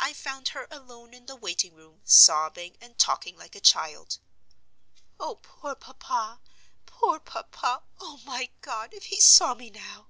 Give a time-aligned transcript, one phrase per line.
[0.00, 4.18] I found her alone in the waiting room, sobbing, and talking like a child.
[5.20, 6.40] "Oh, poor papa!
[6.84, 7.84] poor papa!
[8.00, 10.08] Oh, my God, if he saw me now!"